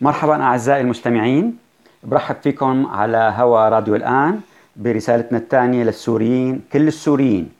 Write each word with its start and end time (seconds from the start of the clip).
مرحبا 0.00 0.42
أعزائي 0.42 0.80
المستمعين 0.80 1.56
برحب 2.02 2.36
فيكم 2.42 2.86
على 2.86 3.34
هوا 3.36 3.68
راديو 3.68 3.94
الآن 3.94 4.40
برسالتنا 4.76 5.38
الثانية 5.38 5.84
للسوريين 5.84 6.60
كل 6.72 6.88
السوريين. 6.88 7.50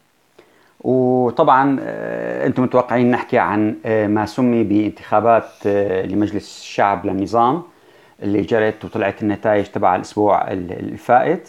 وطبعا 0.80 1.78
آه، 1.82 2.46
أنتم 2.46 2.62
متوقعين 2.62 3.10
نحكي 3.10 3.38
عن 3.38 3.76
آه، 3.86 4.06
ما 4.06 4.26
سمي 4.26 4.64
بانتخابات 4.64 5.48
آه، 5.66 6.06
لمجلس 6.06 6.60
الشعب 6.60 7.06
للنظام 7.06 7.62
اللي 8.22 8.42
جرت 8.42 8.84
وطلعت 8.84 9.22
النتائج 9.22 9.64
تبع 9.64 9.96
الأسبوع 9.96 10.50
الفائت 10.50 11.48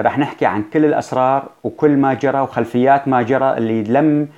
رح 0.00 0.18
نحكي 0.18 0.46
عن 0.46 0.62
كل 0.72 0.84
الأسرار 0.84 1.48
وكل 1.64 1.90
ما 1.90 2.14
جرى 2.14 2.40
وخلفيات 2.40 3.08
ما 3.08 3.22
جرى 3.22 3.56
اللي 3.56 3.82
لم 3.82 4.28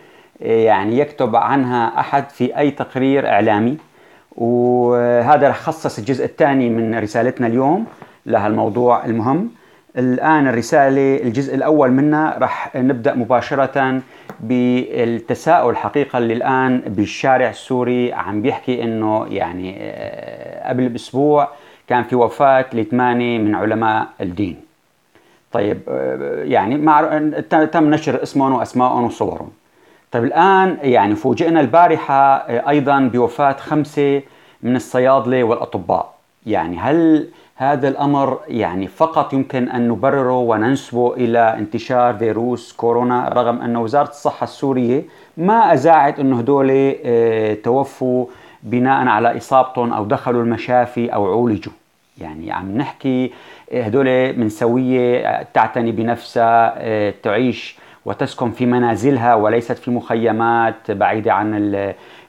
يعني 0.41 0.99
يكتب 0.99 1.37
عنها 1.37 2.01
أحد 2.01 2.31
في 2.31 2.59
أي 2.59 2.71
تقرير 2.71 3.29
إعلامي. 3.29 3.88
وهذا 4.39 5.49
رح 5.49 5.61
خصص 5.61 5.99
الجزء 5.99 6.25
الثاني 6.25 6.71
من 6.71 6.99
رسالتنا 6.99 7.47
اليوم 7.47 7.87
لهالموضوع 8.27 9.05
المهم. 9.05 9.51
الآن 9.99 10.49
الرسالة 10.49 11.23
الجزء 11.23 11.55
الأول 11.55 11.91
منها 11.91 12.39
رح 12.39 12.77
نبدأ 12.77 13.15
مباشرة 13.15 14.01
بالتساؤل 14.41 15.77
حقيقة 15.77 16.19
اللي 16.19 16.35
الآن 16.35 16.81
بالشارع 16.87 17.49
السوري 17.49 18.13
عم 18.13 18.43
بيحكي 18.43 18.83
إنه 18.83 19.27
يعني 19.31 19.77
آه، 19.81 20.69
قبل 20.69 20.89
بأسبوع 20.89 21.49
كان 21.89 22.03
في 22.03 22.17
وفاة 22.17 22.67
لثمانية 22.73 23.39
من 23.39 23.55
علماء 23.55 24.07
الدين. 24.21 24.57
طيب 25.53 25.81
آه، 25.89 26.45
يعني 26.45 26.77
مع 26.77 27.19
تم 27.73 27.91
نشر 27.91 28.23
اسمهم 28.23 28.53
وأسمائهم 28.53 29.05
وصورهم. 29.05 29.51
طيب 30.13 30.25
الآن 30.25 30.79
يعني 30.83 31.15
فوجئنا 31.15 31.61
البارحة 31.61 32.37
آه، 32.37 32.69
أيضا 32.69 33.01
بوفاة 33.01 33.53
خمسة 33.53 34.23
من 34.63 34.77
الصيادلة 34.77 35.45
والأطباء. 35.45 36.15
يعني 36.47 36.79
هل 36.79 37.29
هذا 37.57 37.89
الأمر 37.89 38.39
يعني 38.49 38.87
فقط 38.87 39.33
يمكن 39.33 39.69
أن 39.69 39.89
نبرره 39.89 40.39
وننسبه 40.39 41.15
إلى 41.15 41.39
انتشار 41.59 42.15
فيروس 42.15 42.73
كورونا 42.73 43.29
رغم 43.29 43.61
أن 43.63 43.77
وزارة 43.77 44.09
الصحة 44.09 44.45
السورية 44.45 45.03
ما 45.37 45.73
أزاعت 45.73 46.21
أنه 46.21 46.39
هدول 46.39 46.95
آه، 47.05 47.55
توفوا 47.55 48.27
بناء 48.63 49.07
على 49.07 49.37
إصابتهم 49.37 49.93
أو 49.93 50.05
دخلوا 50.05 50.43
المشافي 50.43 51.15
أو 51.15 51.27
عولجوا. 51.27 51.73
يعني 52.19 52.53
عم 52.53 52.79
نحكي 52.79 53.33
آه، 53.73 53.83
هدول 53.83 54.39
من 54.39 54.49
سوية 54.49 55.43
تعتني 55.55 55.93
بنفسها 55.93 57.11
تعيش 57.11 57.79
وتسكن 58.05 58.51
في 58.51 58.67
منازلها 58.67 59.35
وليست 59.35 59.79
في 59.79 59.91
مخيمات 59.91 60.91
بعيدة 60.91 61.33
عن 61.33 61.75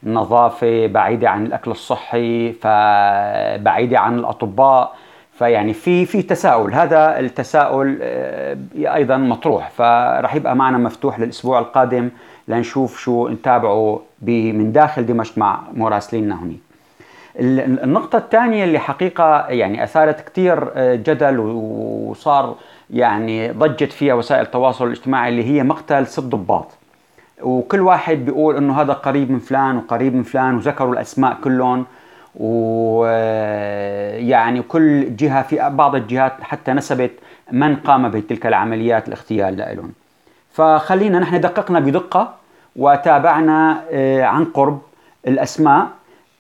النظافة 0.04 0.88
بعيدة 0.88 1.30
عن 1.30 1.46
الأكل 1.46 1.72
الصحي 1.72 2.52
فبعيدة 2.52 4.00
عن 4.00 4.20
الأطباء. 4.20 4.96
فيعني 5.34 5.74
في 5.74 6.06
في 6.06 6.22
تساؤل. 6.22 6.74
هذا 6.74 7.20
التساؤل 7.20 8.00
آه، 8.02 8.58
أيضا 8.78 9.18
مطروح. 9.18 9.70
فراح 9.70 10.36
يبقى 10.36 10.56
معنا 10.56 10.78
مفتوح 10.78 11.20
للأسبوع 11.20 11.60
القادم 11.60 12.10
لنشوف 12.48 13.00
شو 13.00 13.28
نتابعه 13.28 14.02
من 14.28 14.72
داخل 14.72 15.06
دمشق 15.06 15.38
مع 15.38 15.60
مراسليننا 15.74 16.36
هناك 16.44 16.69
النقطة 17.36 18.18
الثانية 18.18 18.64
اللي 18.64 18.80
حقيقة 18.80 19.48
يعني 19.48 19.84
أثارت 19.84 20.30
كثير 20.30 20.70
آه، 20.76 20.96
جدل 20.96 21.40
وصار 21.40 22.56
يعني 22.90 23.52
ضجت 23.52 23.92
فيها 23.92 24.14
وسائل 24.14 24.42
التواصل 24.42 24.88
الاجتماعي 24.88 25.30
اللي 25.30 25.44
هي 25.44 25.64
مقتل 25.64 26.08
ست 26.08 26.20
ضباط. 26.20 26.68
وكل 27.42 27.80
واحد 27.80 28.26
بيقول 28.26 28.56
إنه 28.56 28.82
هذا 28.82 28.94
قريب 28.94 29.32
من 29.32 29.40
فلان 29.40 29.78
وقريب 29.78 30.16
من 30.16 30.24
فلان 30.24 30.56
وذكروا 30.56 30.94
الأسماء 30.94 31.38
كلهم. 31.44 31.86
ويعني 33.00 34.62
كل 34.62 35.16
جهة 35.16 35.42
في 35.42 35.70
بعض 35.70 35.96
الجهات 35.96 36.34
حتى 36.42 36.74
نسبت 36.74 37.12
من 37.52 37.76
قام 37.76 38.10
بتلك 38.10 38.46
العمليات 38.46 39.08
الاغتيال 39.08 39.58
لهم 39.58 39.92
فخلينا 40.52 41.20
نحن 41.20 41.42
دققنا 41.42 41.80
بدقة 41.80 42.34
وتابعنا 42.76 43.82
آه، 43.92 44.24
عن 44.24 44.46
قرب 44.46 44.82
الأسماء. 45.28 45.88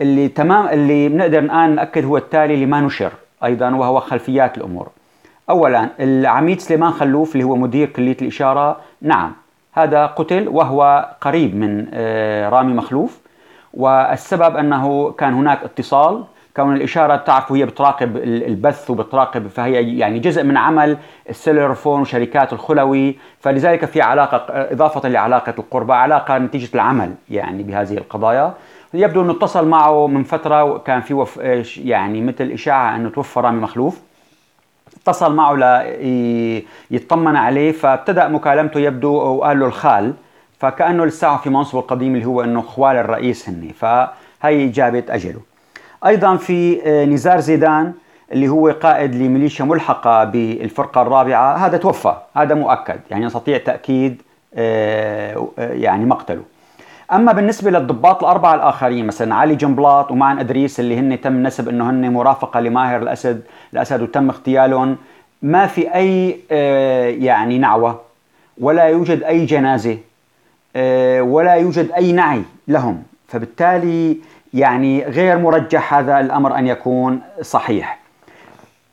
اللي 0.02 0.28
تمام 0.28 0.68
اللي 0.68 1.10
بنقدر 1.10 1.40
الآن 1.40 1.76
نأكد 1.76 2.06
هو 2.06 2.18
التالي 2.18 2.66
لما 2.66 2.82
نشر 2.82 3.12
أيضا 3.44 3.70
وهو 3.70 4.00
خلفيات 4.00 4.58
الأمور. 4.58 4.90
أولا 5.50 5.90
العميد 6.00 6.60
سليمان 6.60 6.92
خلوف 6.92 7.36
اللي 7.36 7.44
هو 7.44 7.56
مدير 7.56 7.88
كلية 7.88 8.18
الإشارة. 8.22 8.78
نعم 9.02 9.34
هذا 9.74 10.06
قتل 10.06 10.48
وهو 10.48 11.10
قريب 11.22 11.56
من 11.56 11.86
آه، 11.94 12.50
رامي 12.50 12.74
مخلوف. 12.74 13.20
والسبب 13.74 14.58
أنه 14.58 15.12
كان 15.12 15.34
هناك 15.34 15.64
اتصال. 15.64 16.24
كون 16.56 16.76
الإشارة 16.76 17.16
تعرف 17.16 17.52
هي 17.52 17.66
بتراقب 17.66 18.18
البث 18.18 18.90
وبتراقب 18.90 19.48
فهي 19.48 19.98
يعني 19.98 20.20
جزء 20.20 20.44
من 20.44 20.58
عمل 20.58 20.98
السيلر 21.30 21.74
فون 21.74 22.02
وشركات 22.02 22.54
الخلوي. 22.54 23.16
فلذلك 23.40 23.86
في 23.86 24.02
علاقة 24.02 24.46
إضافة 24.50 25.10
لعلاقة 25.10 25.54
القربة 25.60 25.94
علاقة 25.94 26.38
نتيجة 26.38 26.70
العمل 26.76 27.14
يعني 27.30 27.64
بهذه 27.64 27.98
القضايا. 27.98 28.54
يبدو 28.94 29.22
أنه 29.22 29.32
اتصل 29.32 29.68
معه 29.68 30.08
من 30.08 30.24
فترة 30.24 30.78
كان 30.78 31.02
في 31.02 31.14
وف 31.14 31.38
يعني 31.78 32.22
مثل 32.22 32.52
إشاعة 32.52 32.96
أنه 32.96 33.10
توفى 33.10 33.40
رامي 33.40 33.62
مخلوف. 33.62 34.00
اتصل 35.02 35.36
معه 35.36 35.56
ليطمن 36.92 37.36
عليه 37.36 37.72
فابتدأ 37.72 38.28
مكالمته 38.28 38.80
يبدو 38.80 39.14
وقال 39.14 39.60
له 39.60 39.66
الخال 39.66 40.14
فكأنه 40.60 41.06
لسه 41.06 41.38
في 41.38 41.50
منصبه 41.50 41.80
القديم 41.80 42.16
اللي 42.16 42.26
هو 42.26 42.42
أنه 42.42 42.62
خوال 42.62 42.96
الرئيس 42.96 43.50
هني 43.50 43.74
فهي 43.74 44.68
جابت 44.68 45.10
أجله. 45.10 45.42
أيضا 46.06 46.36
في 46.36 46.82
آه، 46.86 47.06
نزار 47.06 47.40
زيدان 47.40 47.94
اللي 48.32 48.48
هو 48.48 48.70
قائد 48.70 49.16
لميليشيا 49.16 49.66
ملحقة 49.66 50.24
بالفرقة 50.24 51.02
الرابعة 51.02 51.56
هذا 51.56 51.78
توفى 51.78 52.16
هذا 52.36 52.56
مؤكد 52.56 53.00
يعني 53.12 53.26
نستطيع 53.26 53.58
تأكيد 53.58 54.22
آه، 54.54 55.48
آه، 55.60 55.74
يعني 55.74 56.06
مقتله. 56.06 56.42
أما 57.12 57.32
بالنسبة 57.32 57.72
للضباط 57.72 58.24
الأربعة 58.24 58.56
الآخرين 58.56 59.08
مثلا 59.08 59.36
علي 59.36 59.56
جنبلاط 59.56 60.12
ومعن 60.12 60.40
أدريس 60.40 60.80
اللي 60.80 61.00
هن 61.00 61.22
تم 61.22 61.44
نسب 61.44 61.70
إنه 61.70 61.90
هن 61.90 62.14
مرافقة 62.14 62.60
لماهر 62.60 63.02
الأسد 63.02 63.42
الأسد 63.74 64.02
وتم 64.02 64.30
اغتيالهم 64.30 64.98
ما 65.42 65.68
في 65.68 65.96
أي 65.96 66.40
يعني 67.26 67.58
نعوة 67.58 68.02
ولا 68.58 68.84
يوجد 68.84 69.24
أي 69.24 69.46
جنازة 69.46 69.98
آه، 70.76 71.22
ولا 71.22 71.54
يوجد 71.54 71.92
أي 71.92 72.12
نعي 72.12 72.42
لهم. 72.68 73.04
فبالتالي 73.28 74.18
يعني 74.54 75.04
غير 75.04 75.38
مرجح 75.38 75.94
هذا 75.94 76.20
الأمر 76.20 76.58
أن 76.58 76.68
يكون 76.68 77.22
صحيح. 77.42 78.00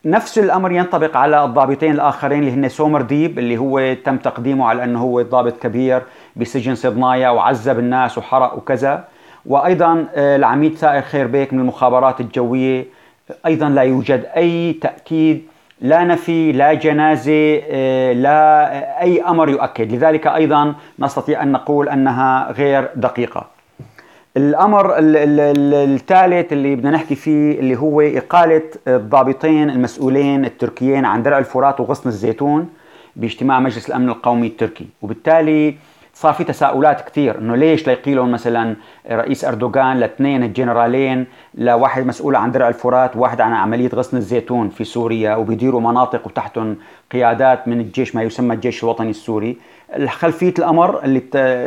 نفس 0.05 0.39
الأمر 0.39 0.73
ينطبق 0.73 1.17
على 1.17 1.45
الضابطين 1.45 1.93
الآخرين 1.93 2.39
اللي 2.39 2.53
هن 2.53 2.69
سومر 2.69 3.03
ديب 3.03 3.39
اللي 3.39 3.57
هو 3.57 3.95
تم 4.05 4.17
تقديمه 4.17 4.67
على 4.67 4.85
أنه 4.85 5.01
هو 5.01 5.23
ضابط 5.23 5.59
كبير. 5.63 6.03
بسجن 6.37 6.75
صدنايا 6.75 7.29
وعذب 7.31 7.79
الناس 7.79 8.19
وحرق 8.19 8.55
وكذا. 8.59 9.05
وأيضا 9.47 10.07
آه، 10.15 10.37
العميد 10.37 10.75
ثائر 10.75 11.03
خير 11.03 11.27
بيك 11.27 11.53
من 11.53 11.61
المخابرات 11.61 12.21
الجوية. 12.21 12.85
أيضا 13.47 13.69
لا 13.69 13.83
يوجد 13.83 14.27
أي 14.37 14.73
تأكيد 14.73 15.43
لا 15.81 16.05
نفي 16.05 16.53
لا 16.53 16.75
جنازة 16.75 17.63
آه، 17.71 18.13
لا 18.13 19.03
أي 19.03 19.23
أمر 19.23 19.49
يؤكد. 19.49 19.93
لذلك 19.93 20.27
أيضا 20.27 20.75
نستطيع 20.99 21.43
أن 21.43 21.53
نقول 21.53 21.89
أنها 21.89 22.53
غير 22.53 22.89
دقيقة. 22.97 23.47
الأمر 24.37 24.95
الثالث 24.99 26.53
اللي 26.53 26.77
بدنا 26.77 26.91
نحكي 26.91 27.15
فيه 27.15 27.59
اللي 27.59 27.77
هو 27.77 28.01
إقالة 28.01 28.63
الضابطين 28.89 29.71
المسؤولين 29.71 30.45
التركيين 30.45 31.05
عن 31.05 31.23
درع 31.23 31.39
الفرات 31.39 31.81
وغصن 31.81 32.09
الزيتون 32.09 32.69
باجتماع 33.17 33.61
مجلس 33.61 33.89
الأمن 33.89 34.09
القومي 34.09 34.47
التركي. 34.47 34.87
وبالتالي 35.03 35.75
صار 36.17 36.33
في 36.33 36.45
تساؤلات 36.45 37.09
كثير 37.09 37.39
إنه 37.39 37.57
ليش 37.57 37.87
ليقيلهم 37.87 38.33
مثلا 38.33 38.77
رئيس 39.11 39.45
أردوغان 39.45 39.97
لاثنين 39.97 40.43
الجنرالين 40.43 41.27
لواحد 41.55 42.07
مسؤول 42.07 42.37
عن 42.37 42.53
درع 42.53 42.69
الفرات 42.69 43.17
وواحد 43.17 43.41
عن 43.41 43.53
عملية 43.53 43.91
غصن 43.95 44.17
الزيتون 44.17 44.69
في 44.69 44.85
سوريا 44.85 45.35
وبيديروا 45.37 45.81
مناطق 45.81 46.27
وتحتهم 46.27 46.77
قيادات 47.13 47.69
من 47.69 47.81
الجيش 47.81 48.15
ما 48.15 48.23
يسمى 48.23 48.55
الجيش 48.55 48.85
الوطني 48.85 49.11
السوري. 49.11 49.57
خلفية 50.09 50.55
الأمر 50.59 51.05
اللي 51.05 51.21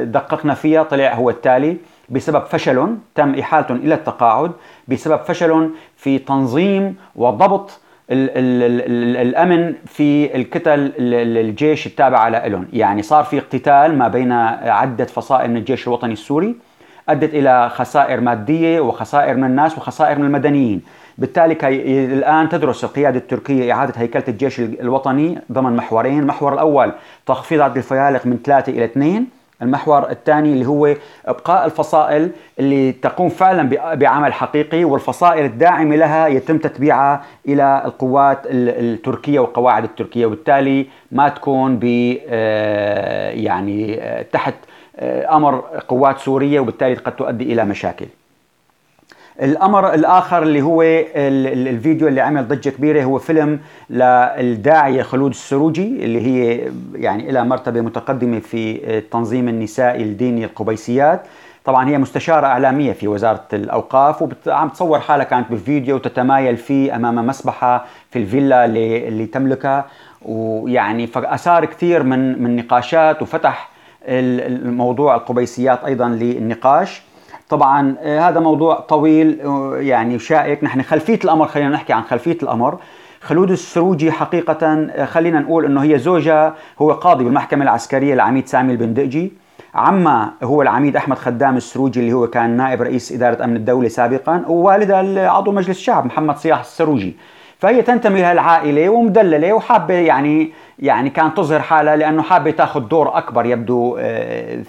دققنا 0.06 0.54
فيها 0.54 0.84
طلع 0.84 1.13
هو 1.13 1.30
التالي. 1.30 1.78
بسبب 2.10 2.44
فشل 2.46 2.98
تم 3.16 3.36
إحالتهم 3.36 3.78
إلى 3.78 3.94
التقاعد 3.94 4.51
بسبب 4.88 5.19
فشل 5.19 5.69
في 5.98 6.19
تنظيم 6.19 6.96
وضبط 7.16 7.80
ال 8.12 8.30
ال 8.30 8.82
ال 8.92 9.28
الأمن 9.28 9.74
في 9.86 10.36
الكتل 10.36 10.92
الجيش 10.98 11.88
التابعه 11.88 12.30
لهم 12.30 12.68
يعني 12.74 13.02
صار 13.02 13.24
في 13.24 13.38
اقتتال 13.38 13.98
ما 13.98 14.08
بين 14.08 14.32
عدة 14.32 15.06
فصائل 15.06 15.52
من 15.52 15.58
الجيش 15.58 15.88
الوطني 15.88 16.14
السوري 16.14 16.56
أدت 17.10 17.34
إلى 17.34 17.70
خسائر 17.70 18.22
مادية 18.22 18.80
وخسائر 18.80 19.38
من 19.38 19.44
الناس 19.44 19.78
وخسائر 19.78 20.20
من 20.20 20.26
المدنيين. 20.26 20.82
بالتالي 21.18 21.58
الآن 22.06 22.50
تدرس 22.50 22.84
القيادة 22.84 23.18
التركية 23.18 23.74
إعادة 23.74 23.94
هيكلة 23.98 24.24
الجيش 24.28 24.60
الوطني 24.60 25.40
ضمن 25.52 25.76
محورين. 25.76 26.20
المحور 26.20 26.54
الأول 26.54 26.92
تخفيض 27.26 27.62
عدد 27.62 27.78
الفيالق 27.78 28.26
من 28.26 28.38
ثلاثة 28.46 28.72
إلى 28.72 28.86
اثنين. 28.86 29.38
المحور 29.62 30.10
الثاني 30.10 30.54
اللي 30.54 30.66
هو 30.66 30.96
إبقاء 31.26 31.66
الفصائل 31.66 32.32
اللي 32.60 32.92
تقوم 32.92 33.30
فعلا 33.30 33.70
بعمل 33.96 34.34
حقيقي 34.34 34.84
والفصائل 34.84 35.46
الداعمة 35.46 35.96
لها 35.96 36.28
يتم 36.28 36.58
تتبيعها 36.58 37.24
إلى 37.48 37.82
القوات 37.86 38.40
التركية 38.46 39.40
والقواعد 39.40 39.84
التركية 39.84 40.26
وبالتالي 40.26 40.88
ما 41.12 41.30
تكون 41.30 41.80
ب 41.82 42.18
آه، 42.28 43.30
يعني 43.32 44.02
آه، 44.02 44.22
تحت 44.22 44.54
آه، 44.96 45.36
أمر 45.36 45.64
قوات 45.88 46.20
سورية 46.20 46.60
وبالتالي 46.60 46.94
قد 46.94 47.16
تؤدي 47.16 47.54
إلى 47.54 47.66
مشاكل. 47.66 48.06
الأمر 49.41 49.94
الآخر 49.94 50.44
اللي 50.44 50.62
هو 50.62 50.81
الفيديو 50.81 52.07
اللي 52.07 52.21
عمل 52.21 52.47
ضجة 52.47 52.69
كبيرة 52.69 53.03
هو 53.03 53.18
فيلم 53.18 53.59
للداعية 53.89 55.01
خلود 55.01 55.31
السروجي 55.31 56.03
اللي 56.06 56.21
هي 56.21 56.71
يعني 56.95 57.31
لها 57.31 57.44
مرتبة 57.44 57.81
متقدمة 57.81 58.39
في 58.39 58.97
التنظيم 58.97 59.47
النسائي 59.50 60.03
الديني 60.03 60.45
القبيسيات. 60.45 61.21
طبعا 61.65 61.89
هي 61.89 61.97
مستشارة 61.97 62.47
إعلامية 62.47 62.94
في 62.94 63.07
وزارة 63.07 63.45
الأوقاف 63.53 64.21
وعم 64.47 64.69
تصور 64.69 65.00
حالها 65.00 65.25
كانت 65.25 65.50
بالفيديو 65.50 65.95
وتتمايل 65.95 66.57
فيه 66.57 66.95
أمام 66.95 67.27
مسبحة 67.27 67.86
في 68.12 68.19
الفيلا 68.19 68.65
اللي, 68.65 69.07
اللي 69.07 69.25
تملكها. 69.25 69.86
ويعني 70.21 71.07
فأثار 71.07 71.65
كثير 71.65 72.03
من 72.03 72.44
من 72.44 72.56
نقاشات 72.56 73.21
وفتح 73.21 73.69
الموضوع 74.07 75.15
القبيسيات 75.15 75.83
أيضا 75.83 76.09
للنقاش. 76.09 77.01
طبعا 77.50 77.96
آه، 78.01 78.19
هذا 78.30 78.40
موضوع 78.40 78.80
طويل 78.80 79.42
آه، 79.42 79.78
يعني 79.78 80.19
شائك. 80.19 80.63
نحن 80.63 80.81
خلفية 80.81 81.19
الأمر 81.24 81.48
خلينا 81.48 81.69
نحكي 81.69 81.94
عن 81.94 82.04
خلفية 82.04 82.38
الأمر. 82.44 82.78
خلود 83.22 83.51
السروجي 83.51 84.12
حقيقة 84.12 84.68
آه، 84.68 85.06
خلينا 85.06 85.40
نقول 85.40 85.66
إنه 85.66 85.84
هي 85.84 86.00
زوجة 86.00 86.54
هو 86.81 86.92
قاضي 86.92 87.24
بالمحكمة 87.24 87.63
العسكرية 87.63 88.13
العميد 88.13 88.48
سامي 88.48 88.72
البندقجي. 88.72 89.34
عما 89.75 90.31
هو 90.44 90.62
العميد 90.62 90.96
أحمد 90.96 91.18
خدام 91.18 91.57
السروجي 91.57 92.00
اللي 92.00 92.13
هو 92.13 92.28
كان 92.28 92.50
نائب 92.57 92.81
رئيس 92.81 93.12
إدارة 93.12 93.44
أمن 93.44 93.56
الدولة 93.56 93.88
سابقا 93.88 94.44
ووالدها 94.48 95.30
عضو 95.30 95.51
مجلس 95.51 95.78
الشعب 95.78 96.06
محمد 96.06 96.38
صياح 96.38 96.60
السروجي. 96.60 97.16
فهي 97.60 97.81
تنتمي 97.81 98.22
لهالعائلة 98.22 98.90
ومدللة 98.90 99.54
وحابة 99.54 99.94
يعني 99.94 100.51
يعني 100.80 101.10
كانت 101.10 101.38
تظهر 101.38 101.60
حالها 101.60 101.96
لأنه 101.96 102.22
حابة 102.22 102.51
تاخذ 102.51 102.80
دور 102.80 103.18
أكبر 103.18 103.46
يبدو 103.46 103.96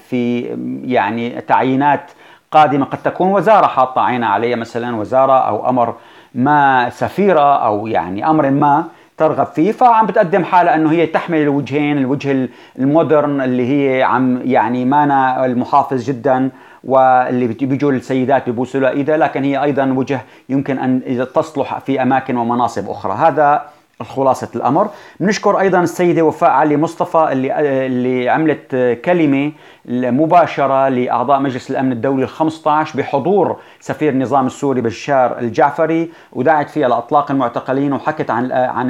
في 0.08 0.40
يعني 0.84 1.40
تعيينات 1.40 2.10
قادمة 2.50 2.84
قد 2.84 2.98
تكون 3.02 3.28
وزارة 3.28 3.66
حاطة 3.66 4.00
عينها 4.00 4.28
عليها 4.28 4.56
مثلا 4.56 4.96
وزارة 4.96 5.32
أو 5.32 5.68
أمر 5.68 5.94
ما 6.34 6.90
سفيرة 6.90 7.66
أو 7.66 7.86
يعني 7.86 8.30
أمر 8.30 8.50
ما 8.50 8.84
ترغب 9.16 9.46
فيه 9.46 9.72
فعم 9.72 10.06
بتقدم 10.06 10.44
حالها 10.44 10.74
إنه 10.74 10.90
هي 10.90 11.06
تحمل 11.06 11.38
الوجهين 11.38 11.98
الوجه 11.98 12.48
المودرن 12.78 13.40
اللي 13.40 13.66
هي 13.68 14.02
عم 14.02 14.40
يعني 14.44 14.84
مانا 14.84 15.44
المحافظ 15.44 16.04
جدا 16.04 16.50
واللي 16.84 17.46
بيجوا 17.46 17.92
السيدات 17.92 18.46
بيبوسوا 18.46 18.80
لها 18.80 18.90
إيدها 18.90 19.16
لكن 19.16 19.44
هي 19.44 19.62
أيضا 19.62 19.84
وجه 19.84 20.20
يمكن 20.48 20.78
أن 20.78 21.26
تصلح 21.34 21.78
في 21.78 22.02
أماكن 22.02 22.36
ومناصب 22.36 22.90
أخرى. 22.90 23.12
هذا 23.12 23.62
خلاصة 24.02 24.48
الأمر. 24.56 24.88
بنشكر 25.20 25.60
أيضا 25.60 25.80
السيدة 25.80 26.22
وفاء 26.22 26.50
علي 26.50 26.76
مصطفى 26.76 27.28
اللي, 27.32 27.60
اللي 27.86 28.28
عملت 28.28 28.98
كلمة 29.04 29.52
مباشرة 29.88 30.88
لأعضاء 30.88 31.40
مجلس 31.40 31.70
الأمن 31.70 31.92
الدولي 31.92 32.26
ال15 32.28 32.96
بحضور 32.96 33.56
سفير 33.80 34.12
النظام 34.12 34.46
السوري 34.46 34.80
بشار 34.80 35.38
الجعفري 35.38 36.10
ودعت 36.32 36.70
فيها 36.70 36.88
لأطلاق 36.88 37.30
المعتقلين 37.30 37.92
وحكت 37.92 38.30
عن 38.30 38.52
عن 38.52 38.86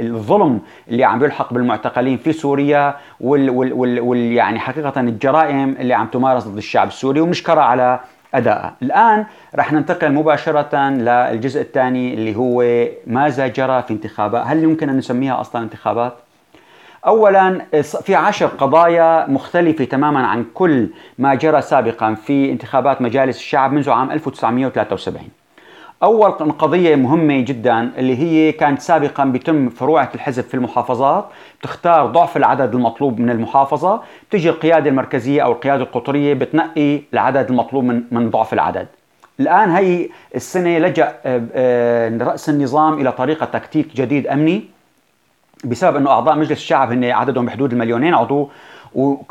الظلم 0.00 0.60
اللي 0.88 1.04
عم 1.04 1.24
يلحق 1.24 1.52
بالمعتقلين 1.54 2.18
في 2.18 2.32
سوريا 2.32 2.94
وال, 3.20 3.50
وال, 3.50 4.00
وال 4.00 4.18
يعني 4.32 4.58
حقيقة 4.58 5.00
الجرائم 5.00 5.76
اللي 5.80 5.94
عم 5.94 6.06
تمارس 6.06 6.44
ضد 6.44 6.56
الشعب 6.56 6.88
السوري. 6.88 7.20
ومشكرة 7.20 7.60
على 7.60 8.00
أداءها 8.34 8.74
الآن 8.82 9.26
رح 9.54 9.72
ننتقل 9.72 10.12
مباشرة 10.12 10.88
للجزء 10.88 11.60
الثاني 11.60 12.14
اللي 12.14 12.36
هو 12.36 12.86
ماذا 13.06 13.46
جرى 13.46 13.82
في 13.82 13.90
انتخابات. 13.90 14.46
هل 14.46 14.62
يمكن 14.62 14.88
أن 14.88 14.96
نسميها 14.96 15.40
أصلا 15.40 15.62
انتخابات؟ 15.62 16.14
اولا 17.06 17.66
في 17.82 18.14
عشر 18.14 18.46
قضايا 18.46 19.26
مختلفة 19.26 19.84
تماما 19.84 20.26
عن 20.26 20.44
كل 20.54 20.88
ما 21.18 21.34
جرى 21.34 21.62
سابقا 21.62 22.14
في 22.14 22.50
انتخابات 22.50 23.02
مجالس 23.02 23.36
الشعب 23.36 23.72
منذ 23.72 23.90
عام 23.90 24.10
1973 24.10 25.28
أول 26.02 26.30
قضية 26.32 26.96
مهمة 26.96 27.40
جدا 27.40 27.92
اللي 27.98 28.18
هي 28.18 28.52
كانت 28.52 28.80
سابقا 28.80 29.24
بيتم 29.24 29.68
فروعة 29.68 30.10
الحزب 30.14 30.44
في 30.44 30.54
المحافظات. 30.54 31.28
تختار 31.62 32.06
ضعف 32.06 32.36
العدد 32.36 32.74
المطلوب 32.74 33.20
من 33.20 33.30
المحافظة. 33.30 34.02
تجي 34.30 34.48
القيادة 34.50 34.90
المركزية 34.90 35.42
أو 35.42 35.52
القيادة 35.52 35.82
القطرية 35.82 36.34
بتنقي 36.34 37.00
العدد 37.12 37.50
المطلوب 37.50 37.84
من, 37.84 38.02
من 38.10 38.30
ضعف 38.30 38.52
العدد. 38.52 38.86
الآن 39.40 39.70
هي 39.70 40.08
السنة 40.34 40.78
لجأ 40.78 41.14
آه، 41.24 41.42
آه، 41.54 42.18
رأس 42.18 42.48
النظام 42.48 43.00
إلى 43.00 43.12
طريقة 43.12 43.46
تكتيك 43.46 43.96
جديد 43.96 44.26
أمني 44.26 44.64
بسبب 45.64 45.96
أنه 45.96 46.10
أعضاء 46.10 46.36
مجلس 46.36 46.52
الشعب 46.52 46.92
هن 46.92 47.04
عددهم 47.04 47.46
بحدود 47.46 47.72
المليونين 47.72 48.14
عضو 48.14 48.50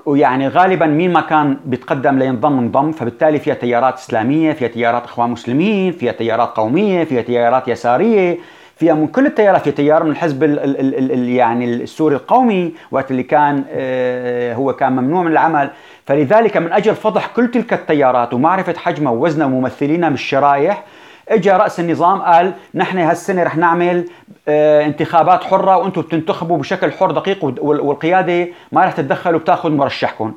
ويعني 0.05 0.47
غالبا 0.47 0.85
مين 0.85 1.13
ما 1.13 1.21
كان 1.21 1.57
بيتقدم 1.65 2.19
لينضم 2.19 2.59
انضم 2.59 2.91
فبالتالي 2.91 3.39
فيها 3.39 3.53
تيارات 3.53 3.93
إسلامية 3.93 4.53
فيها 4.53 4.67
تيارات 4.67 5.03
إخوان 5.03 5.29
مسلمين 5.29 5.91
فيها 5.91 6.11
تيارات 6.11 6.49
قومية 6.49 7.03
فيها 7.03 7.21
تيارات 7.21 7.67
يسارية 7.67 8.37
فيها 8.75 8.93
من 8.93 9.07
كل 9.07 9.25
التيارات 9.25 9.61
في 9.61 9.71
تيار 9.71 10.03
من 10.03 10.11
الحزب 10.11 10.43
ال 10.43 10.59
ال 10.59 11.11
ال 11.11 11.29
يعني 11.29 11.65
السوري 11.65 12.15
القومي 12.15 12.73
وقت 12.91 13.11
اللي 13.11 13.23
كان 13.23 13.63
آه 13.69 14.53
هو 14.53 14.73
كان 14.73 14.91
ممنوع 14.91 15.23
من 15.23 15.31
العمل. 15.31 15.69
فلذلك 16.05 16.57
من 16.57 16.71
أجل 16.73 16.95
فضح 16.95 17.27
كل 17.27 17.51
تلك 17.51 17.73
التيارات 17.73 18.33
ومعرفة 18.33 18.73
حجمها 18.73 19.11
ووزنها 19.11 19.45
وممثلينها 19.47 20.09
من 20.09 20.15
الشرائح 20.15 20.83
اجى 21.29 21.51
رأس 21.51 21.79
النظام 21.79 22.21
قال 22.21 22.53
نحن 22.75 22.97
هالسنة 22.97 23.43
رح 23.43 23.57
نعمل 23.57 24.09
آه 24.47 24.85
انتخابات 24.85 25.43
حرة 25.43 25.77
وأنتم 25.77 26.01
بتنتخبوا 26.01 26.57
بشكل 26.57 26.91
حر 26.91 27.11
دقيق 27.11 27.45
والقيادة 27.61 28.47
ما 28.71 28.85
رح 28.85 28.91
تتدخل 28.91 29.35
وبتاخذ 29.35 29.71
مرشحكم. 29.71 30.33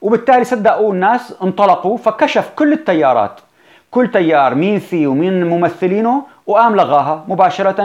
وبالتالي 0.00 0.44
صدقوا 0.44 0.92
الناس 0.92 1.34
انطلقوا 1.42 1.96
فكشف 1.96 2.50
كل 2.56 2.72
التيارات. 2.72 3.40
كل 3.90 4.10
تيار 4.10 4.54
مين 4.54 4.78
فيه 4.78 5.06
ومين 5.06 5.46
ممثلينه 5.46 6.22
وقام 6.46 6.76
لغاها 6.76 7.24
مباشرة 7.28 7.84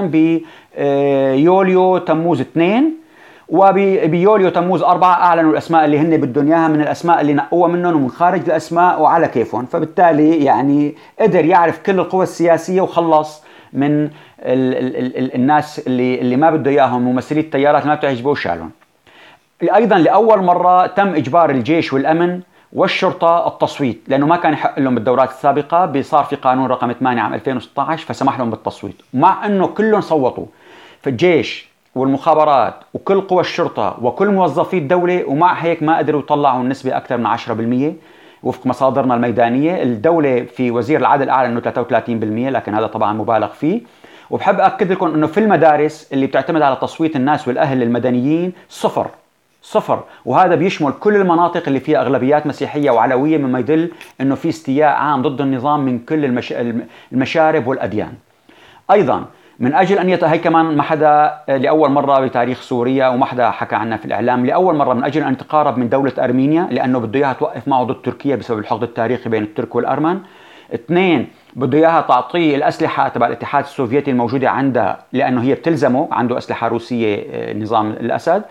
بيوليو 0.78 1.98
تموز 1.98 2.42
2 2.42 3.01
وبيوليو 3.52 4.50
تموز 4.50 4.84
أربعة 4.84 5.14
أعلنوا 5.14 5.52
الأسماء 5.52 5.86
اللي 5.86 6.00
هن 6.00 6.18
بدهم 6.18 6.48
إياها 6.48 6.68
من 6.68 6.82
الأسماء 6.82 7.22
اللي 7.22 7.34
نقوها 7.34 7.68
منهم 7.68 7.96
ومن 7.96 8.10
خارج 8.10 8.42
الأسماء 8.46 9.02
وعلى 9.02 9.28
كيفهم 9.28 9.66
فبالتالي 9.66 10.44
يعني 10.46 10.96
قدر 11.20 11.46
يعرف 11.46 11.80
كل 11.80 12.00
القوى 12.00 12.24
السياسية 12.24 12.82
وخلص 12.82 13.44
من 13.74 14.04
ال 14.04 14.10
ال 14.40 15.18
ال 15.18 15.36
الناس 15.36 15.88
اللي 15.88 16.22
اللي 16.22 16.36
ما 16.36 16.52
بده 16.52 16.72
إياهم 16.72 17.02
ممثلي 17.02 17.40
التيارات 17.40 17.86
ما 17.86 17.96
بتعجبه 17.96 18.36
شالهم. 18.36 18.72
أيضا 19.76 19.98
لأول 19.98 20.44
مرة 20.44 20.88
تم 20.88 21.08
إجبار 21.16 21.50
الجيش 21.50 21.94
والأمن 21.94 22.42
والشرطة 22.74 23.48
التصويت 23.48 24.02
لأنه 24.08 24.26
ما 24.26 24.36
كان 24.36 24.54
يحق 24.54 24.80
لهم 24.80 24.96
بالدورات 24.96 25.30
السابقة 25.30 26.02
صار 26.02 26.24
في 26.24 26.36
قانون 26.36 26.68
رقم 26.68 26.92
8 26.92 27.22
عام 27.22 27.34
2016 27.34 28.06
فسمح 28.06 28.40
لهم 28.40 28.50
بالتصويت 28.50 28.96
مع 29.14 29.46
إنه 29.46 29.68
كلهم 29.68 30.02
صوتوا 30.02 30.46
فالجيش 31.02 31.71
والمخابرات 31.96 32.74
وكل 32.94 33.22
قوى 33.22 33.42
الشرطة 33.42 33.98
وكل 34.02 34.28
موظفي 34.30 34.78
الدولة 34.78 35.24
ومع 35.28 35.54
هيك 35.54 35.84
ما 35.84 35.98
قدروا 35.98 36.22
يطلعوا 36.22 36.62
النسبة 36.62 36.98
أكثر 36.98 37.18
من 37.18 37.28
10% 37.94 37.94
وفق 38.44 38.68
مصادرنا 38.68 39.16
الميدانية 39.16 39.84
الدولة 39.84 40.42
في 40.44 40.72
وزير 40.72 41.00
العدل 41.00 41.30
أعلن 41.30 41.52
أنه 41.52 41.62
33% 42.50 42.52
لكن 42.54 42.76
هذا 42.76 42.88
طبعا 42.88 43.14
مبالغ 43.14 43.48
فيه. 43.48 43.82
وبحب 44.30 44.60
أكد 44.60 44.92
لكم 44.92 45.14
أنه 45.14 45.28
في 45.28 45.40
المدارس 45.40 46.14
اللي 46.14 46.28
بتعتمد 46.28 46.62
على 46.62 46.76
تصويت 46.82 47.16
الناس 47.16 47.48
والأهل 47.48 47.84
المدنيين 47.84 48.54
صفر 48.70 49.08
صفر. 49.62 50.04
وهذا 50.26 50.56
بيشمل 50.56 50.92
كل 50.94 51.16
المناطق 51.16 51.64
اللي 51.68 51.80
فيها 51.80 52.02
أغلبيات 52.02 52.48
مسيحية 52.48 52.92
وعلوية 52.92 53.38
مما 53.38 53.60
يدل 53.60 53.92
أنه 54.22 54.36
في 54.36 54.50
استياء 54.50 54.90
عام 54.90 55.22
ضد 55.22 55.42
النظام 55.42 55.80
من 55.80 56.00
كل 56.00 56.26
المش... 56.26 56.54
المشارب 57.12 57.68
والأديان. 57.68 58.14
أيضا 58.92 59.26
من 59.62 59.74
أجل 59.74 60.00
أن 60.00 60.10
يت... 60.10 60.24
هي 60.24 60.38
كمان 60.38 60.66
ما 60.78 60.84
حدا 60.84 61.38
لأول 61.48 61.92
مرة 61.92 62.20
بتاريخ 62.20 62.62
سوريا 62.62 63.08
وما 63.08 63.26
حدا 63.26 63.50
حكى 63.52 63.76
عنها 63.76 63.98
في 63.98 64.06
الإعلام 64.06 64.46
لأول 64.46 64.76
مرة 64.76 64.94
من 64.94 65.04
أجل 65.04 65.24
أن 65.24 65.38
تقارب 65.38 65.78
من 65.78 65.90
دولة 65.90 66.14
أرمينيا 66.20 66.68
لأنه 66.72 67.00
بده 67.00 67.20
إياها 67.20 67.34
توقف 67.34 67.68
معه 67.68 67.84
ضد 67.84 68.02
تركيا 68.02 68.36
بسبب 68.36 68.60
الحقد 68.60 68.84
التاريخي 68.84 69.30
بين 69.30 69.44
الترك 69.44 69.76
والارمن 69.76 70.20
اثنين 70.74 71.28
بده 71.56 71.78
إياها 71.78 72.02
تعطيه 72.02 72.56
الأسلحة 72.56 73.08
تبع 73.10 73.28
الاتحاد 73.28 73.64
السوفيتي 73.64 74.12
الموجودة 74.12 74.50
عندها 74.50 75.00
لأنه 75.14 75.42
هي 75.42 75.54
بتلزمه 75.54 76.08
عنده 76.12 76.38
أسلحة 76.38 76.68
روسية 76.68 77.26
آه، 77.32 77.54
نظام 77.54 77.92
الأسد. 77.92 78.44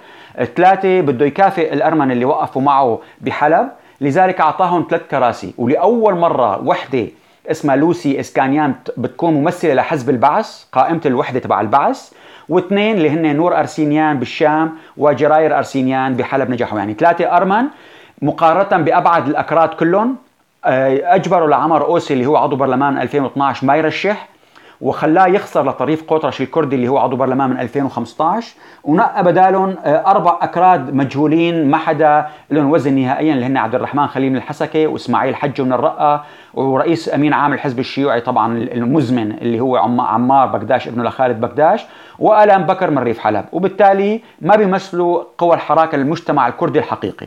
ثلاثة 0.57 1.01
بده 1.01 1.27
يكافئ 1.27 1.73
الأرمن 1.73 2.11
اللي 2.11 2.25
وقفوا 2.25 2.63
معه 2.63 3.01
بحلب. 3.21 3.69
لذلك 4.01 4.41
أعطاهم 4.41 4.87
ثلاث 4.91 5.03
كراسي. 5.11 5.55
ولأول 5.59 6.15
مرة 6.15 6.65
وحدة 6.69 7.07
اسمها 7.51 7.77
لوسي 7.77 8.21
إسكانيان 8.21 8.75
بتكون 8.97 9.35
ممثلة 9.35 9.75
لحزب 9.75 10.11
البعث 10.11 10.65
قائمة 10.73 11.01
الوحدة 11.07 11.39
تبع 11.41 11.61
البعث. 11.61 12.13
واثنين 12.49 12.97
اللي 12.97 13.11
هن 13.11 13.37
نور 13.37 13.59
أرسينيان 13.59 14.19
بالشام 14.19 14.73
وجراير 14.97 15.59
أرسينيان 15.59 16.15
بحلب 16.17 16.51
نجحوا 16.51 16.79
يعني 16.79 16.95
ثلاثة 16.95 17.37
أرمن 17.37 17.65
مقارنة 18.23 18.85
بأبعد 18.85 19.29
الأكراد 19.29 19.69
كلهم. 19.69 20.17
آه، 20.65 21.15
أجبروا 21.15 21.49
لعمر 21.49 21.85
أوسي 21.85 22.15
اللي 22.15 22.27
هو 22.27 22.37
عضو 22.37 22.57
برلمان 22.57 22.99
2012 22.99 23.67
ما 23.67 23.77
يرشح 23.77 24.29
وخلاه 24.81 25.27
يخسر 25.27 25.69
لطريف 25.69 26.05
قطرش 26.13 26.41
الكردي 26.41 26.77
اللي 26.77 26.89
هو 26.89 26.99
عضو 26.99 27.17
برلمان 27.17 27.51
من 27.51 27.61
2015 27.61 28.55
ونقى 28.85 29.25
بدالهم 29.25 29.77
أربع 29.87 30.39
أكراد 30.43 30.95
مجهولين 30.95 31.71
ما 31.71 31.77
حدا 31.77 32.27
لهم 32.51 32.71
وزن 32.71 32.95
نهائيا 32.95 33.35
اللي 33.35 33.47
هن 33.47 33.57
عبد 33.57 33.75
الرحمن 33.75 34.07
خليل 34.07 34.31
من 34.31 34.37
الحسكه 34.37 34.87
وإسماعيل 34.87 35.37
حج 35.37 35.61
من 35.61 35.73
الرقه 35.73 36.25
ورئيس 36.55 37.15
أمين 37.15 37.33
عام 37.33 37.53
الحزب 37.53 37.79
الشيوعي 37.79 38.21
طبعا 38.21 38.59
المزمن 38.59 39.33
اللي 39.33 39.61
هو 39.61 39.77
عمار 40.01 40.47
بقداش 40.47 40.89
ابنه 40.89 41.05
لخالد 41.05 41.41
بقداش 41.41 41.87
وآلام 42.19 42.63
بكر 42.63 42.91
من 42.91 42.99
ريف 42.99 43.19
حلب. 43.19 43.45
وبالتالي 43.53 44.21
ما 44.41 44.57
بيمثلوا 44.57 45.23
قوى 45.39 45.55
الحراك 45.55 45.95
المجتمع 45.95 46.49
الكردي 46.49 46.79
الحقيقي. 46.79 47.27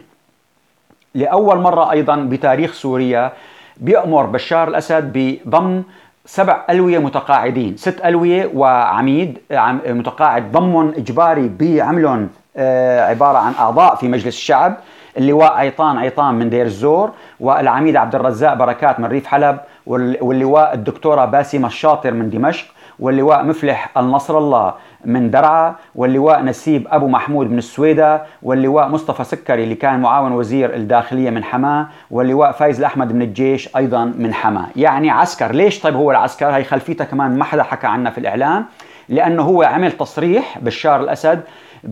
لأول 1.16 1.58
مرة 1.60 1.92
أيضا 1.92 2.16
بتاريخ 2.16 2.74
سوريا 2.74 3.32
بيأمر 3.78 4.26
بشار 4.26 4.68
الأسد 4.68 5.12
بضم 5.16 5.84
سبع 6.26 6.66
ألوية 6.70 7.00
متقاعدين 7.00 7.78
ست 7.78 8.06
ألوية 8.06 8.52
وعميد 8.54 9.38
متقاعد 9.86 10.52
ضمهم 10.52 10.90
إجباري 10.90 11.48
بعملهم 11.60 12.30
آه، 12.58 13.02
عبارة 13.02 13.38
عن 13.38 13.54
أعضاء 13.60 13.96
في 13.96 14.08
مجلس 14.08 14.28
الشعب. 14.28 14.78
اللواء 15.18 15.54
عيطان 15.54 15.98
عيطان 15.98 16.36
من 16.36 16.50
دير 16.50 16.66
الزور 16.66 17.12
والعميد 17.40 17.96
عبد 17.96 18.16
الرزاق 18.16 18.54
بركات 18.54 19.00
من 19.00 19.06
ريف 19.06 19.26
حلب 19.26 19.58
واللواء 19.88 20.74
الدكتورة 20.74 21.26
باسمة 21.26 21.68
الشاطر 21.68 22.14
من 22.14 22.30
دمشق. 22.30 22.66
واللواء 23.00 23.44
مفلح 23.44 23.98
النصر 23.98 24.38
الله 24.38 24.74
من 25.06 25.32
درعا 25.32 25.76
واللواء 25.96 26.44
نسيب 26.44 26.88
أبو 26.92 27.08
محمود 27.08 27.52
من 27.52 27.58
السويدة 27.58 28.24
واللواء 28.44 28.88
مصطفى 28.88 29.24
سكري 29.24 29.64
اللي 29.64 29.76
كان 29.76 30.00
معاون 30.00 30.32
وزير 30.32 30.76
الداخلية 30.76 31.30
من 31.30 31.44
حماة 31.44 31.88
واللواء 32.12 32.52
فايز 32.52 32.80
الأحمد 32.80 33.14
من 33.14 33.22
الجيش 33.22 33.76
أيضا 33.76 34.06
من 34.06 34.34
حماة 34.34 34.68
يعني 34.76 35.10
عسكر 35.10 35.52
ليش 35.52 35.80
طيب 35.80 35.96
هو 35.96 36.12
العسكر؟ 36.12 36.46
هي 36.46 36.64
خلفيته 36.64 37.06
كمان 37.06 37.38
ما 37.38 37.44
حدا 37.44 37.64
حكى 37.64 37.88
عنها 37.88 38.12
في 38.12 38.18
الإعلام 38.18 38.66
لأنه 39.10 39.44
هو 39.44 39.64
عمل 39.64 39.92
تصريح 39.92 40.60
بشار 40.60 41.02
الأسد 41.02 41.42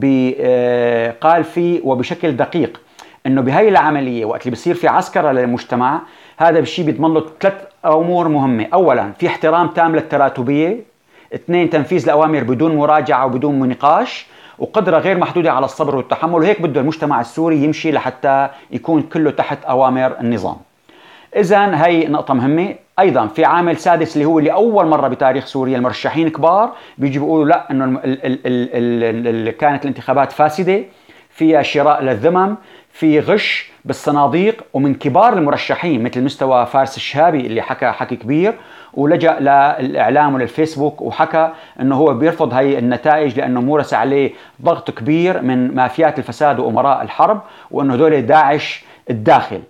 آه، 0.04 1.16
قال 1.22 1.44
فيه 1.44 1.82
وبشكل 1.84 2.38
دقيق 2.38 2.82
إنه 3.26 3.42
بهي 3.42 3.70
العملية 3.70 4.26
وقت 4.26 4.42
اللي 4.42 4.52
بصير 4.52 4.76
في 4.76 4.88
عسكره 4.88 5.32
للمجتمع 5.32 6.02
هذا 6.38 6.60
الشيء 6.60 6.86
بيضمن 6.86 7.14
له 7.14 7.26
ثلاث 7.40 7.54
أمور 7.86 8.28
مهمة، 8.28 8.68
اولا 8.74 9.12
في 9.20 9.28
احترام 9.28 9.68
تام 9.68 9.96
للتراتبية، 9.96 10.91
اثنين 11.36 11.70
تنفيذ 11.70 12.04
الأوامر 12.04 12.44
بدون 12.44 12.76
مراجعة 12.76 13.26
وبدون 13.26 13.70
نقاش، 13.70 14.28
وقدرة 14.60 15.00
غير 15.00 15.18
محدودة 15.18 15.52
على 15.52 15.66
الصبر 15.66 15.96
والتحمل 15.96 16.34
وهيك 16.34 16.62
بده 16.62 16.82
المجتمع 16.82 17.22
السوري 17.22 17.64
يمشي 17.64 17.92
لحتى 17.92 18.50
يكون 18.72 19.02
كله 19.02 19.32
تحت 19.32 19.66
أوامر 19.66 20.20
النظام. 20.20 20.56
اذا 21.36 21.86
هي 21.86 22.08
نقطة 22.08 22.34
مهمة، 22.34 22.76
أيضا 23.00 23.28
في 23.28 23.46
عامل 23.46 23.78
سادس 23.78 24.16
اللي 24.16 24.26
هو 24.26 24.40
لاول 24.40 24.86
مرة 24.86 25.08
بتاريخ 25.08 25.46
سوريا 25.46 25.78
المرشحين 25.78 26.30
كبار 26.30 26.72
بيجي 26.98 27.20
بيقولوا 27.20 27.46
لا 27.46 27.72
إنه 27.72 29.52
كانت 29.52 29.84
الانتخابات 29.84 30.32
فاسدة 30.32 30.84
فيها 31.30 31.62
شراء 31.62 32.04
للذمم 32.04 32.56
في 32.92 33.20
غش 33.20 33.72
بالصناديق 33.86 34.64
ومن 34.74 34.94
كبار 34.94 35.34
المرشحين 35.34 36.04
مثل 36.04 36.24
مستوى 36.24 36.66
فارس 36.66 36.98
الشهابي 36.98 37.40
اللي 37.40 37.62
حكى 37.62 37.92
حكي 37.92 38.16
كبير 38.16 38.54
ولجأ 38.94 39.40
للإعلام 39.40 40.36
وللفيسبوك 40.36 41.02
وحكى 41.02 41.50
أنه 41.82 41.96
هو 41.96 42.14
بيرفض 42.14 42.54
هاي 42.54 42.80
النتائج 42.80 43.40
لأنه 43.40 43.62
مورس 43.62 43.94
عليه 43.94 44.32
ضغط 44.62 44.92
كبير 44.92 45.42
من 45.42 45.76
مافيات 45.76 46.20
الفساد 46.20 46.60
وأمراء 46.60 47.02
الحرب 47.02 47.42
وأنه 47.72 47.94
هدول 47.94 48.22
داعش 48.22 48.84
الداخل. 49.10 49.62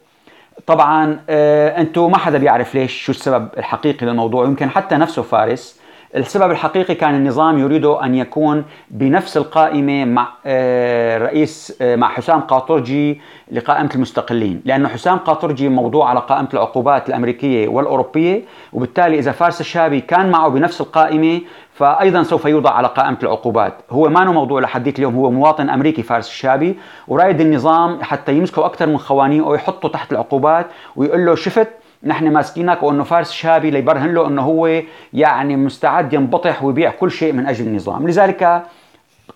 طبعا 0.68 1.20
آه 1.30 1.82
أنتم 1.82 2.12
ما 2.12 2.18
حدا 2.18 2.38
بيعرف 2.38 2.76
ليش 2.76 3.04
شو 3.06 3.12
السبب 3.12 3.50
الحقيقي 3.58 4.06
للموضوع؟ 4.06 4.46
يمكن 4.46 4.70
حتى 4.70 4.96
نفسه 4.96 5.22
فارس. 5.22 5.81
السبب 6.16 6.52
الحقيقي 6.52 6.96
كان 6.96 7.16
النظام 7.16 7.60
يريد 7.60 7.86
أن 7.86 8.16
يكون 8.16 8.64
بنفس 8.90 9.38
القائمة 9.38 10.06
مع 10.06 10.28
آه، 10.46 11.18
رئيس 11.18 11.78
آه، 11.82 11.96
مع 11.96 12.10
حسام 12.10 12.40
قاطرجي 12.40 13.22
لقائمة 13.52 13.90
المستقلين. 13.96 14.62
لأن 14.66 14.88
حسام 14.88 15.18
قاطرجي 15.18 15.70
موضوع 15.70 16.10
على 16.10 16.20
قائمة 16.20 16.50
العقوبات 16.54 17.10
الأمريكية 17.10 17.68
والأوروبية 17.68 18.42
وبالتالي 18.74 19.20
إذا 19.20 19.32
فارس 19.32 19.62
الشابي 19.62 20.02
كان 20.02 20.32
معه 20.32 20.50
بنفس 20.50 20.82
القائمة 20.82 21.42
فايضا 21.74 22.24
سوف 22.24 22.46
يوضع 22.46 22.72
على 22.72 22.88
قائمة 22.88 23.18
العقوبات، 23.24 23.74
هو 23.92 24.10
ما 24.10 24.32
موضوع 24.32 24.62
لحديت 24.62 25.00
اليوم 25.00 25.16
هو 25.16 25.32
مواطن 25.32 25.70
أمريكي 25.70 26.04
فارس 26.04 26.28
الشابي 26.28 26.76
ورايد 27.08 27.42
النظام 27.42 28.04
حتى 28.04 28.34
يمسكوا 28.34 28.66
أكثر 28.66 28.88
من 28.88 28.98
خوانيه 28.98 29.42
ويحطوا 29.42 29.90
تحت 29.90 30.12
العقوبات 30.12 30.68
ويقول 30.96 31.26
له 31.26 31.36
شفت 31.36 31.81
نحن 32.04 32.34
ماسكينك 32.34 32.84
وأنه 32.84 33.04
فارس 33.04 33.32
شابي 33.32 33.72
ليبرهن 33.72 34.14
له 34.14 34.28
أنه 34.28 34.42
هو 34.42 34.82
يعني 35.14 35.56
مستعد 35.56 36.14
ينبطح 36.14 36.64
ويبيع 36.64 36.92
كل 36.92 37.12
شيء 37.12 37.34
من 37.34 37.46
أجل 37.48 37.68
النظام، 37.68 38.08
لذلك 38.08 38.64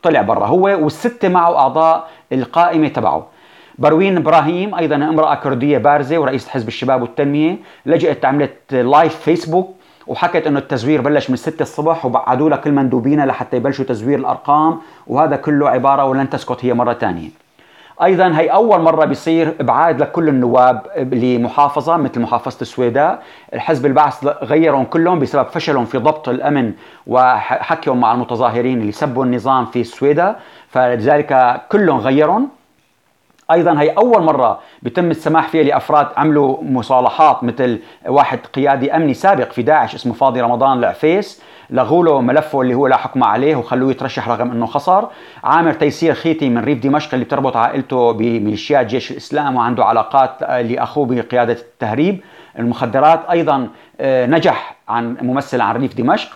طلع 0.03 0.22
برا 0.22 0.45
هو 0.45 0.62
والستة 0.62 1.29
معه 1.29 1.57
أعضاء 1.57 2.10
القائمة 2.31 2.88
تبعه. 2.88 3.27
بروين 3.77 4.17
إبراهيم 4.17 4.75
أيضا 4.75 4.95
امرأة 4.95 5.36
كردية 5.36 5.77
بارزة 5.77 6.19
ورئيسة 6.19 6.50
حزب 6.50 6.67
الشباب 6.67 7.01
والتنمية، 7.01 7.57
لجأت 7.86 8.25
عملت 8.25 8.74
لايف 8.74 9.15
فيسبوك 9.15 9.75
وحكت 10.07 10.48
أنه 10.48 10.60
التزوير 10.60 11.01
بلش 11.01 11.29
من 11.29 11.36
6 11.36 11.62
الصبح 11.62 12.05
وبعدوا 12.05 12.50
لها 12.50 12.57
كل 12.57 12.72
مندوبينها 12.72 13.25
لحتى 13.25 13.57
يبلشوا 13.57 13.86
تزوير 13.86 14.19
الأرقام 14.19 14.79
وهذا 15.07 15.36
كله 15.36 15.69
عبارة 15.69 16.05
ولن 16.05 16.29
تسكت 16.29 16.65
هي 16.65 16.74
مرة 16.74 16.93
ثانية. 16.93 17.45
أيضا 18.04 18.28
هي 18.28 18.48
أول 18.48 18.82
مرة 18.82 19.06
بيصير 19.06 19.56
إبعاد 19.60 20.02
لكل 20.02 20.30
النواب 20.30 20.88
لمحافظة 21.14 21.98
مثل 21.98 22.22
محافظة 22.22 22.58
السويداء 22.62 23.24
الحزب 23.54 23.86
البعث 23.86 24.25
غيرهم 24.25 24.86
كلهم 24.86 25.20
بسبب 25.20 25.48
فشلهم 25.48 25.86
في 25.86 25.98
ضبط 25.98 26.30
الأمن 26.30 26.74
وحكيهم 27.08 28.00
مع 28.00 28.14
المتظاهرين 28.14 28.82
اللي 28.82 28.92
سبوا 28.92 29.25
النظام 29.25 29.66
في 29.66 29.82
السويداء 29.82 30.40
فلذلك 30.70 31.62
كلهم 31.72 31.98
غيرهم. 32.00 32.50
أيضا 33.52 33.82
هي 33.82 33.90
أول 33.90 34.24
مرة 34.24 34.60
بيتم 34.82 35.12
السماح 35.12 35.48
فيها 35.48 35.64
لأفراد 35.64 36.08
عملوا 36.18 36.64
مصالحات 36.64 37.44
مثل 37.44 37.80
واحد 38.08 38.40
قيادي 38.54 38.96
أمني 38.96 39.14
سابق 39.14 39.52
في 39.52 39.62
داعش 39.62 39.96
اسمه 39.96 40.14
فاضي 40.14 40.42
رمضان 40.42 40.80
العفيس 40.80 41.42
لغوا 41.70 42.04
له 42.04 42.22
ملفه 42.22 42.62
اللي 42.62 42.74
هو 42.74 42.88
لا 42.88 42.98
حكم 42.98 43.24
عليه 43.24 43.56
وخلوه 43.56 43.92
يترشح 43.92 44.30
رغم 44.30 44.52
إنه 44.52 44.66
خسر 44.66 45.10
عامر 45.44 45.74
تيسير 45.74 46.14
خيتي 46.14 46.50
من 46.50 46.64
ريف 46.64 46.84
دمشق 46.84 47.14
اللي 47.14 47.25
بتربط 47.25 47.58
عائلته 47.58 48.12
بميليشيات 48.12 48.86
جيش 48.86 49.12
الإسلام 49.12 49.56
وعنده 49.56 49.86
علاقات 49.86 50.44
لأخوه 50.44 51.06
بقيادة 51.06 51.54
التهريب. 51.54 52.20
المخدرات 52.60 53.25
أيضا 53.32 53.68
آه، 54.00 54.25
نجح 54.25 54.75
عن 54.90 55.18
ممثل 55.22 55.62
عن 55.62 55.75
ريف 55.75 55.96
دمشق. 55.98 56.30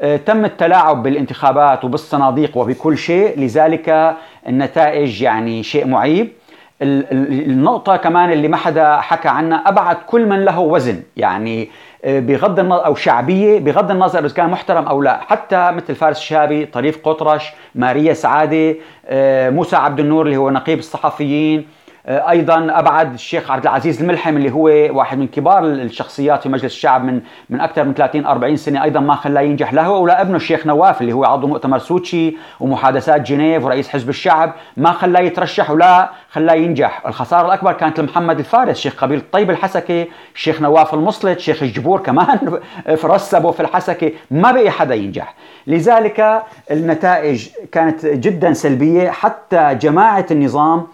آه، 0.00 0.16
تم 0.16 0.44
التلاعب 0.44 1.02
بالانتخابات 1.02 1.84
وبالصناديق 1.84 2.56
وبكل 2.56 2.98
شيء 2.98 3.38
لذلك 3.38 4.16
النتائج 4.48 5.22
يعني 5.22 5.62
شيء 5.62 5.86
معيب. 5.86 6.32
النقطة 6.82 7.96
كمان 7.96 8.32
اللي 8.32 8.48
ما 8.48 8.56
حدا 8.56 8.96
حكى 8.96 9.28
عنها 9.28 9.68
أبعد 9.68 9.96
كل 10.06 10.26
من 10.26 10.44
له 10.44 10.58
وزن. 10.60 11.02
يعني 11.16 11.68
آه، 12.04 12.20
بغض 12.20 12.58
النظر 12.58 12.86
أو 12.86 12.94
شعبية 12.94 13.60
بغض 13.60 13.90
النظر 13.90 14.24
إذا 14.24 14.34
كان 14.34 14.50
محترم 14.50 14.86
أو 14.86 15.02
لا. 15.02 15.20
حتى 15.20 15.70
مثل 15.70 15.94
فارس 15.94 16.18
الشابي 16.18 16.66
طريف 16.66 16.98
قطرش 17.08 17.52
ماريا 17.74 18.14
سعادة 18.14 18.74
آه، 19.06 19.50
موسى 19.50 19.76
عبد 19.76 20.00
النور 20.00 20.26
اللي 20.26 20.36
هو 20.36 20.50
نقيب 20.50 20.78
الصحفيين 20.78 21.66
أيضا 22.06 22.78
أبعد 22.78 23.14
الشيخ 23.14 23.50
عبد 23.50 23.62
العزيز 23.62 24.00
الملحم 24.00 24.36
اللي 24.36 24.50
هو 24.50 24.64
واحد 24.98 25.18
من 25.18 25.28
كبار 25.28 25.66
الشخصيات 25.66 26.42
في 26.42 26.48
مجلس 26.48 26.64
الشعب 26.64 27.04
من 27.04 27.20
من 27.50 27.60
أكثر 27.60 27.84
من 27.84 27.94
30 27.94 28.26
40 28.26 28.56
سنة 28.56 28.82
أيضا 28.82 29.00
ما 29.00 29.14
خلاه 29.14 29.40
ينجح 29.40 29.72
لا 29.72 29.84
هو 29.84 30.02
ولا 30.02 30.20
ابنه 30.20 30.36
الشيخ 30.36 30.66
نواف 30.66 31.00
اللي 31.00 31.12
هو 31.12 31.24
عضو 31.24 31.46
مؤتمر 31.46 31.78
سوتشي 31.78 32.36
ومحادثات 32.60 33.20
جنيف 33.20 33.64
ورئيس 33.64 33.88
حزب 33.88 34.08
الشعب 34.08 34.52
ما 34.76 34.92
خلاه 34.92 35.20
يترشح 35.20 35.70
ولا 35.70 36.10
خلاه 36.30 36.54
ينجح. 36.54 37.02
الخسارة 37.06 37.46
الأكبر 37.46 37.72
كانت 37.72 38.00
لمحمد 38.00 38.38
الفارس 38.38 38.76
شيخ 38.76 38.94
قبيل 38.94 39.18
الطيب 39.18 39.50
الحسكي 39.50 40.08
الشيخ 40.34 40.62
نواف 40.62 40.94
المصلت 40.94 41.40
شيخ 41.40 41.62
الجبور 41.62 42.00
كمان 42.00 42.60
فرسبوا 42.96 43.52
في 43.56 43.60
الحسكه 43.60 44.12
ما 44.30 44.52
بقي 44.52 44.70
حدا 44.70 44.94
ينجح. 44.94 45.34
لذلك 45.66 46.42
النتائج 46.70 47.48
كانت 47.72 48.06
جدا 48.06 48.52
سلبية 48.52 49.10
حتى 49.10 49.74
جماعة 49.80 50.26
النظام 50.30 50.86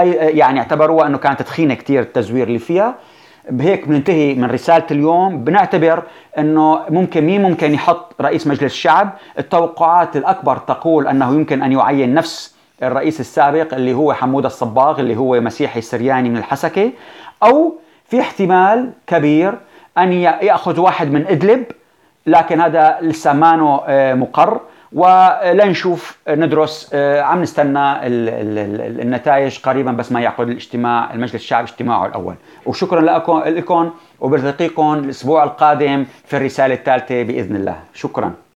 اي 0.00 0.10
يعني 0.12 0.58
اعتبروها 0.58 1.06
إنه 1.06 1.18
كانت 1.18 1.42
تخينه 1.42 1.74
كثير 1.74 2.02
التزوير 2.02 2.46
اللي 2.46 2.58
فيها. 2.58 2.94
بهيك 3.50 3.88
بننتهي 3.88 4.34
من 4.34 4.44
رسالة 4.50 4.86
اليوم. 4.90 5.44
بنعتبر 5.44 6.02
إنه 6.38 6.80
ممكن 6.90 7.24
مين 7.24 7.42
ممكن 7.42 7.74
يحط 7.74 8.20
رئيس 8.20 8.46
مجلس 8.46 8.62
الشعب؟ 8.62 9.10
التوقعات 9.38 10.16
الأكبر 10.16 10.56
تقول 10.56 11.06
أنه 11.06 11.34
يمكن 11.34 11.62
أن 11.62 11.72
يعين 11.72 12.14
نفس 12.14 12.54
الرئيس 12.82 13.20
السابق 13.20 13.74
اللي 13.74 13.94
هو 13.94 14.12
حمود 14.12 14.44
الصباغ 14.44 15.00
اللي 15.00 15.16
هو 15.16 15.40
مسيحي 15.40 15.80
سرياني 15.80 16.30
من 16.30 16.36
الحسكة. 16.36 16.90
أو 17.42 17.74
في 18.04 18.20
احتمال 18.20 18.90
كبير 19.06 19.54
أن 19.98 20.12
يأخذ 20.12 20.80
واحد 20.80 21.12
من 21.12 21.26
إدلب 21.26 21.64
لكن 22.26 22.60
هذا 22.60 22.98
لسه 23.00 23.32
ما 23.32 23.80
آه، 23.86 24.14
ولنشوف 24.92 26.18
ندرس 26.28 26.94
عم 26.94 27.42
نستنى 27.42 28.06
النتائج 29.02 29.58
قريبا 29.58 29.92
بس 29.92 30.12
ما 30.12 30.20
يعقد 30.20 30.48
الاجتماع 30.48 31.14
المجلس 31.14 31.34
الشعبي 31.34 31.68
اجتماعه 31.68 32.06
الأول. 32.06 32.34
وشكرا 32.66 33.00
لكم 33.50 33.90
وبلتقيكم 34.20 34.94
الأسبوع 34.94 35.44
القادم 35.44 36.06
في 36.24 36.36
الرسالة 36.36 36.74
الثالثة 36.74 37.22
بإذن 37.22 37.56
الله. 37.56 37.76
شكرا. 37.94 38.32